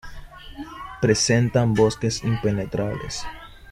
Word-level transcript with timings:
Presentan 0.99 1.75
bosques 1.75 2.23
impenetrables. 2.23 3.23